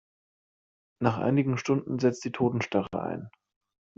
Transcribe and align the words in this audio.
Nach 0.99 1.19
einigen 1.19 1.59
Stunden 1.59 1.99
setzt 1.99 2.25
die 2.25 2.31
Totenstarre 2.31 2.89
ein. 3.03 3.29